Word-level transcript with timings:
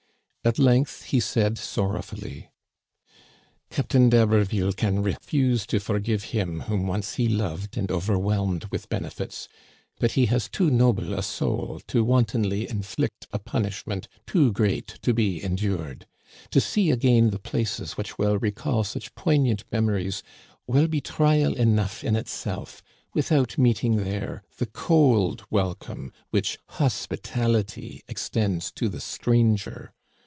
At 0.43 0.57
length 0.57 1.03
he 1.03 1.19
said 1.19 1.59
sor 1.59 1.93
rowfully: 1.93 2.49
"Captain 3.69 4.09
d'Haberville 4.09 4.73
can 4.75 5.03
refuse 5.03 5.67
to 5.67 5.79
forgive 5.79 6.23
him 6.33 6.61
whom 6.61 6.87
once 6.87 7.13
he 7.13 7.29
loved 7.29 7.77
and 7.77 7.91
overwhelmed 7.91 8.65
with 8.71 8.89
benefits, 8.89 9.47
but 9.99 10.13
he 10.13 10.25
has 10.25 10.49
too 10.49 10.71
noble 10.71 11.13
a 11.13 11.21
soul 11.21 11.79
to 11.85 12.03
wantonly 12.03 12.67
inflict 12.67 13.27
a 13.31 13.37
punishment 13.37 14.07
too 14.25 14.51
great 14.51 14.87
to 15.03 15.13
be 15.13 15.43
endured. 15.43 16.07
To 16.49 16.59
see 16.59 16.89
again 16.89 17.29
the 17.29 17.37
places 17.37 17.91
which 17.91 18.17
will 18.17 18.39
recall 18.39 18.83
such 18.83 19.13
poignant 19.13 19.63
memories 19.71 20.23
will 20.65 20.87
be 20.87 21.01
trial 21.01 21.53
enough 21.53 22.03
in 22.03 22.15
itself, 22.15 22.81
without 23.13 23.59
meeting 23.59 23.97
there 23.97 24.41
the 24.57 24.65
cold 24.65 25.43
welcome 25.51 26.11
which 26.31 26.57
hospitality 26.65 28.01
extends 28.07 28.71
to 28.71 28.89
the 28.89 28.99
stranger. 29.01 29.93